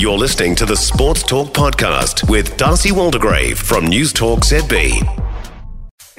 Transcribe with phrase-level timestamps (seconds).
[0.00, 4.96] You're listening to the Sports Talk Podcast with Darcy Waldegrave from News Talk ZB.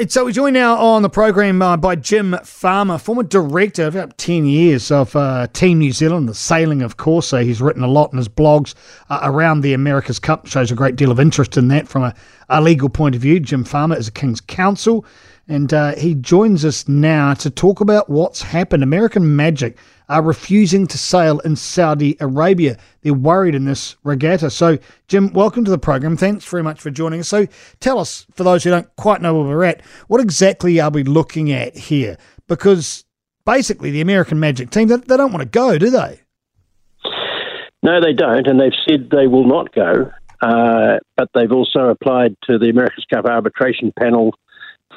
[0.08, 4.20] So we're joined now on the program uh, by Jim Farmer, former director of about
[4.20, 7.30] 10 years of uh, Team New Zealand, the sailing, of course.
[7.30, 8.76] So he's written a lot in his blogs
[9.10, 12.14] uh, around the America's Cup, shows a great deal of interest in that from a,
[12.50, 13.40] a legal point of view.
[13.40, 15.04] Jim Farmer is a King's Counsel,
[15.48, 18.84] and uh, he joins us now to talk about what's happened.
[18.84, 19.78] American Magic
[20.10, 22.78] are refusing to sail in Saudi Arabia.
[23.02, 24.50] They're worried in this regatta.
[24.50, 24.78] So,
[25.08, 26.18] Jim, welcome to the program.
[26.18, 27.30] Thanks very much for joining us.
[27.30, 27.48] So,
[27.80, 31.04] tell us, for those who don't quite know where we're at, what exactly are we
[31.04, 32.18] looking at here?
[32.48, 33.06] Because
[33.46, 36.20] basically, the American Magic team, they, they don't want to go, do they?
[37.84, 40.12] No, they don't, and they've said they will not go.
[40.42, 44.34] Uh, but they've also applied to the America's Cup arbitration panel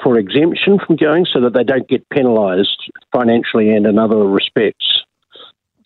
[0.02, 4.86] for exemption from going so that they don't get penalised financially and in other respects.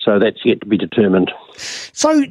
[0.00, 1.30] So that's yet to be determined.
[1.56, 2.24] So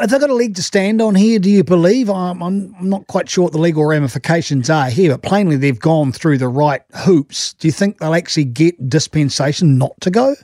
[0.00, 2.10] have they got a leg to stand on here, do you believe?
[2.10, 6.12] I'm, I'm not quite sure what the legal ramifications are here, but plainly they've gone
[6.12, 7.54] through the right hoops.
[7.54, 10.34] Do you think they'll actually get dispensation not to go?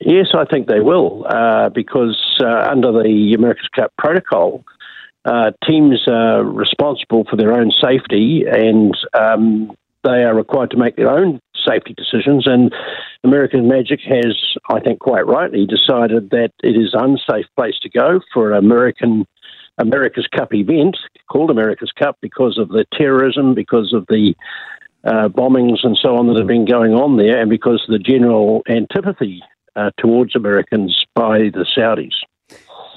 [0.00, 4.64] Yes, I think they will, uh, because uh, under the America's Cup protocol,
[5.24, 10.96] uh, teams are responsible for their own safety and um, they are required to make
[10.96, 12.46] their own safety decisions.
[12.46, 12.72] And
[13.24, 14.36] American Magic has,
[14.70, 18.58] I think, quite rightly decided that it is an unsafe place to go for an
[18.64, 19.26] American
[19.80, 20.96] America's Cup event
[21.30, 24.34] called America's Cup because of the terrorism, because of the
[25.04, 27.98] uh, bombings and so on that have been going on there, and because of the
[28.00, 29.40] general antipathy
[29.76, 32.14] uh, towards Americans by the Saudis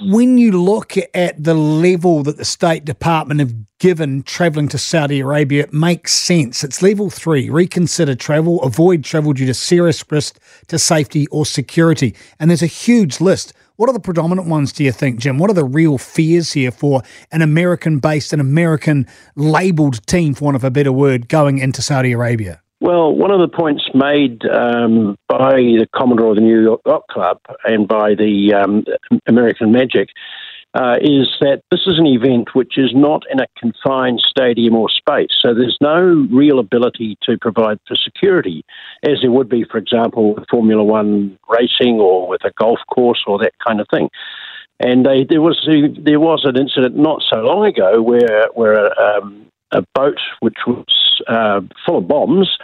[0.04, 5.20] when you look at the level that the State Department have given travelling to Saudi
[5.20, 6.62] Arabia, it makes sense.
[6.62, 12.14] It's level three reconsider travel, avoid travel due to serious risk to safety or security.
[12.38, 13.52] And there's a huge list.
[13.76, 15.38] What are the predominant ones, do you think, Jim?
[15.38, 20.44] What are the real fears here for an American based, an American labelled team, for
[20.44, 22.61] want of a better word, going into Saudi Arabia?
[22.82, 27.04] Well, one of the points made um, by the Commodore of the New York Yacht
[27.08, 28.84] Club and by the um,
[29.28, 30.08] American Magic
[30.74, 34.88] uh, is that this is an event which is not in a confined stadium or
[34.90, 35.30] space.
[35.40, 38.64] So there's no real ability to provide for security,
[39.04, 43.22] as there would be, for example, with Formula One racing or with a golf course
[43.28, 44.08] or that kind of thing.
[44.80, 49.46] And they, there was there was an incident not so long ago where where um,
[49.72, 52.56] a boat which was uh, full of bombs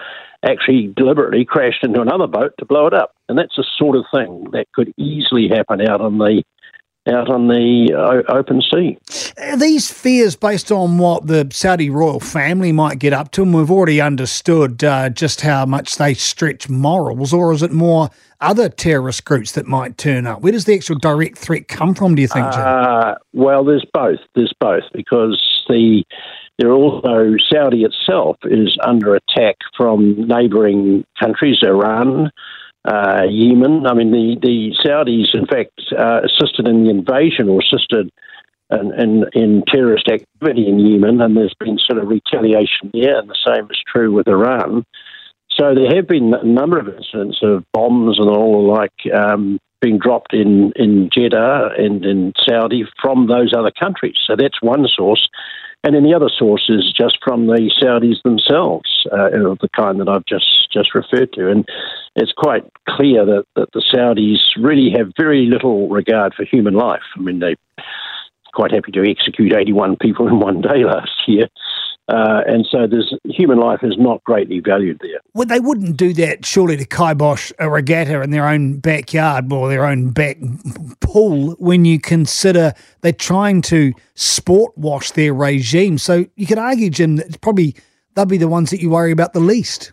[0.49, 3.15] actually deliberately crashed into another boat to blow it up.
[3.29, 6.43] And that's the sort of thing that could easily happen out on the
[7.09, 8.99] out on the uh, open sea.
[9.39, 13.43] Are these fears based on what the Saudi royal family might get up to?
[13.43, 18.11] And we've already understood uh, just how much they stretch morals, or is it more
[18.41, 20.43] other terrorist groups that might turn up?
[20.43, 22.63] Where does the actual direct threat come from, do you think, Jim?
[22.63, 24.19] Uh, well, there's both.
[24.35, 26.05] There's both because the
[26.59, 32.33] there also, Saudi itself is under attack from neighbouring countries, Iran,
[32.85, 33.87] uh, Yemen.
[33.87, 38.11] I mean, the, the Saudis, in fact, uh, assisted in the invasion or assisted
[38.71, 43.31] in, in, in, terrorist activity in Yemen, and there's been sort of retaliation there, and
[43.31, 44.85] the same is true with Iran.
[45.53, 49.99] So there have been a number of incidents of bombs and all like um, being
[49.99, 54.17] dropped in, in Jeddah and in Saudi from those other countries.
[54.27, 55.29] So that's one source.
[55.85, 60.01] And then the other source is just from the Saudis themselves, uh, of the kind
[60.01, 61.49] that I've just, just referred to.
[61.49, 61.69] And
[62.17, 67.03] it's quite clear that, that the Saudis really have very little regard for human life.
[67.17, 67.55] I mean, they
[68.55, 71.49] quite happy to execute 81 people in one day last year.
[72.09, 75.21] Uh, and so there's human life is not greatly valued there.
[75.35, 79.69] Well, they wouldn't do that surely to kibosh a regatta in their own backyard or
[79.69, 80.39] their own back
[81.01, 85.99] pool when you consider they're trying to sport wash their regime.
[85.99, 87.77] So you could argue, Jim, that probably
[88.15, 89.93] they'll be the ones that you worry about the least.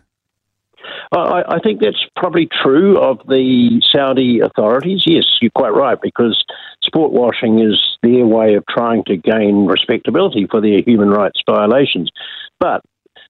[1.12, 5.04] I, I think that's probably true of the Saudi authorities.
[5.06, 6.44] Yes, you're quite right, because
[6.82, 12.10] sport washing is their way of trying to gain respectability for their human rights violations.
[12.58, 12.82] But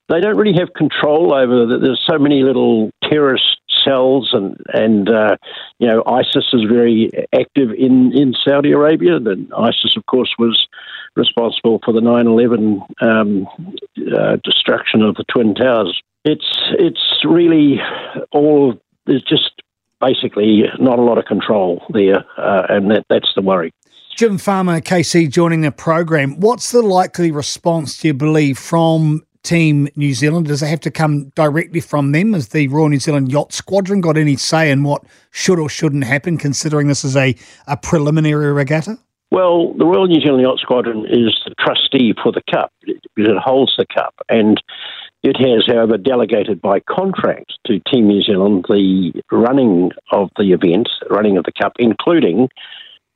[0.09, 5.09] they don't really have control over the, there's so many little terrorist cells and and
[5.09, 5.37] uh,
[5.79, 9.17] you know ISIS is very active in in Saudi Arabia.
[9.17, 10.67] And ISIS, of course, was
[11.17, 13.47] responsible for the 9/11 um,
[14.17, 16.01] uh, destruction of the twin towers.
[16.27, 17.79] It's it's really
[18.33, 18.75] all
[19.07, 19.63] there's just
[20.01, 23.73] basically not a lot of control there, uh, and that, that's the worry.
[24.17, 26.41] Jim Farmer, KC, joining the program.
[26.41, 30.47] What's the likely response, do you believe, from Team New Zealand?
[30.47, 32.33] Does it have to come directly from them?
[32.33, 36.05] Has the Royal New Zealand Yacht Squadron got any say in what should or shouldn't
[36.05, 37.37] happen, considering this is a,
[37.69, 38.99] a preliminary regatta?
[39.31, 42.73] Well, the Royal New Zealand Yacht Squadron is the trustee for the Cup.
[42.83, 44.15] It, it holds the Cup.
[44.29, 44.61] And
[45.23, 50.89] it has, however, delegated by contract to Team New Zealand the running of the event,
[51.11, 52.49] running of the Cup, including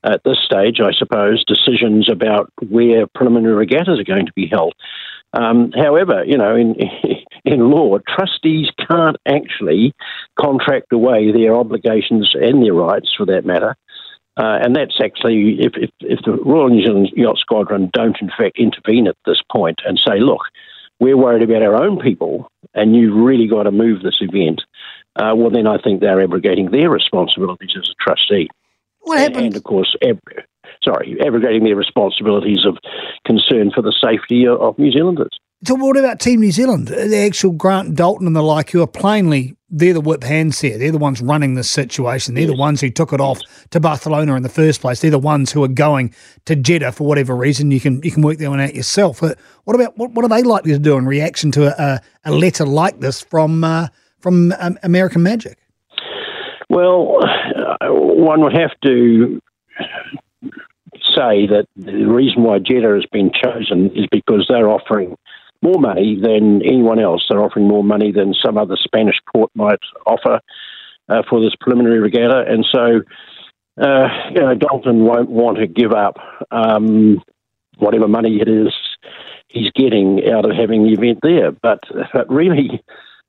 [0.03, 4.75] at this stage, I suppose, decisions about where preliminary regattas are going to be held.
[5.33, 6.75] Um, however, you know, in
[7.45, 9.93] in law, trustees can't actually
[10.39, 13.77] contract away their obligations and their rights, for that matter.
[14.37, 18.29] Uh, and that's actually if, if, if the Royal New Zealand Yacht Squadron don't in
[18.29, 20.43] fact intervene at this point and say, look,
[21.01, 24.63] we're worried about our own people, and you've really got to move this event.
[25.17, 28.49] Uh, well, then I think they're abrogating their responsibilities as a trustee.
[29.01, 29.47] What happens?
[29.47, 30.21] And of course, ab-
[30.85, 32.79] sorry, abrogating their responsibilities of
[33.27, 35.37] concern for the safety of, of New Zealanders.
[35.65, 36.89] So what about Team New Zealand?
[36.89, 40.77] The actual Grant Dalton and the like, who are plainly they're the whip hands here.
[40.77, 42.35] They're the ones running this situation.
[42.35, 43.41] They're the ones who took it off
[43.71, 45.01] to Barcelona in the first place.
[45.01, 46.13] They're the ones who are going
[46.47, 47.71] to Jeddah for whatever reason.
[47.71, 49.21] You can you can work that one out yourself.
[49.21, 52.33] But what about what, what are they likely to do in reaction to a, a
[52.33, 53.89] letter like this from uh,
[54.19, 55.59] from um, American Magic?
[56.69, 59.41] Well, uh, one would have to
[61.15, 65.17] say that the reason why Jeddah has been chosen is because they're offering
[65.63, 67.25] more money than anyone else.
[67.29, 70.41] They're offering more money than some other Spanish port might offer
[71.09, 73.01] uh, for this preliminary regatta, and so
[73.81, 76.17] uh, you know Dalton won't want to give up
[76.51, 77.23] um,
[77.79, 78.73] whatever money it is
[79.49, 81.53] he's getting out of having the event there.
[81.53, 81.81] But
[82.13, 82.83] but really.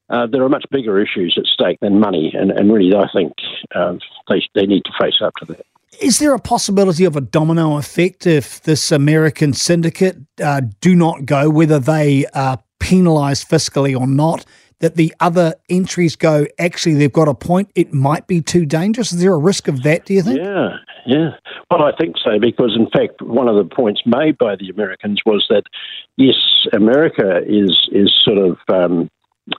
[0.10, 3.32] Uh, there are much bigger issues at stake than money, and, and really, I think
[3.74, 3.96] uh,
[4.28, 5.66] they, they need to face up to that.
[6.00, 11.26] Is there a possibility of a domino effect if this American syndicate uh, do not
[11.26, 14.46] go, whether they are penalised fiscally or not?
[14.80, 19.14] That the other entries go, actually, they've got a point, it might be too dangerous?
[19.14, 20.40] Is there a risk of that, do you think?
[20.40, 20.70] Yeah,
[21.06, 21.30] yeah.
[21.70, 25.22] Well, I think so, because in fact, one of the points made by the Americans
[25.24, 25.64] was that,
[26.18, 26.36] yes,
[26.74, 28.58] America is, is sort of.
[28.74, 29.08] Um,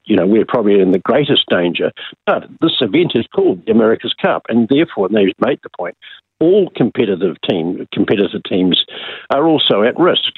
[0.05, 1.93] you know, we're probably in the greatest danger.
[2.27, 5.97] But this event is called the America's Cup, and therefore, and they made the point,
[6.41, 8.85] all competitive team competitor teams
[9.31, 10.33] are also at risk.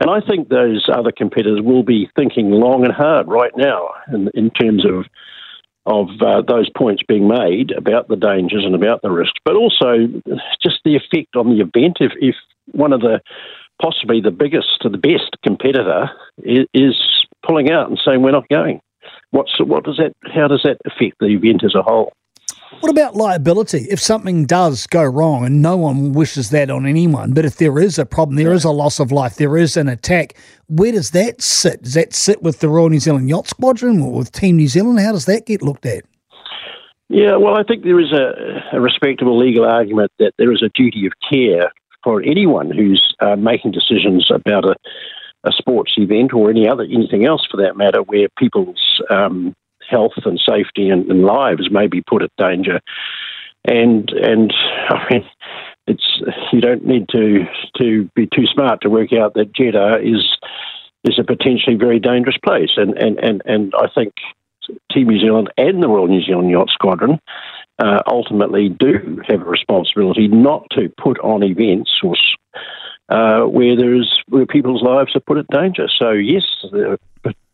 [0.00, 4.30] And I think those other competitors will be thinking long and hard right now in,
[4.34, 5.06] in terms of
[5.86, 10.06] of uh, those points being made about the dangers and about the risks, but also
[10.62, 11.96] just the effect on the event.
[12.00, 12.34] If, if
[12.72, 13.22] one of the
[13.80, 16.10] possibly the biggest, the best competitor
[16.42, 16.94] is, is
[17.48, 18.80] pulling out and saying we're not going,
[19.30, 20.12] what's what does that?
[20.34, 22.12] How does that affect the event as a whole?
[22.80, 23.86] What about liability?
[23.90, 27.78] If something does go wrong, and no one wishes that on anyone, but if there
[27.78, 30.36] is a problem, there is a loss of life, there is an attack,
[30.68, 31.82] where does that sit?
[31.82, 35.00] Does that sit with the Royal New Zealand Yacht Squadron or with Team New Zealand?
[35.00, 36.04] How does that get looked at?
[37.08, 40.68] Yeah, well, I think there is a, a respectable legal argument that there is a
[40.74, 41.72] duty of care
[42.04, 44.76] for anyone who's uh, making decisions about a,
[45.44, 49.54] a sports event or any other anything else for that matter, where people's um,
[49.88, 52.80] health and safety and, and lives may be put at danger.
[53.64, 54.52] And and
[54.88, 55.24] I mean,
[55.86, 57.44] it's you don't need to
[57.78, 60.26] to be too smart to work out that Jeddah is
[61.04, 62.70] is a potentially very dangerous place.
[62.76, 64.14] And and and, and I think
[64.92, 67.18] Team New Zealand and the Royal New Zealand Yacht Squadron
[67.78, 72.16] uh, ultimately do have a responsibility not to put on events or
[73.08, 75.88] uh, where there's where people's lives are put at danger.
[75.98, 76.44] So yes,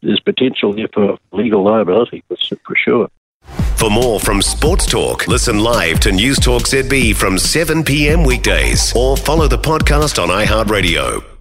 [0.02, 3.08] there's potential here for legal liability for sure.
[3.76, 8.24] For more from Sports Talk, listen live to News Talk ZB from 7 p.m.
[8.24, 11.33] weekdays or follow the podcast on iHeartRadio.